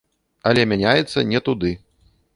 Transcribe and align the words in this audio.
Але 0.51 0.63
мяняецца 0.71 1.27
не 1.35 1.39
туды. 1.51 1.71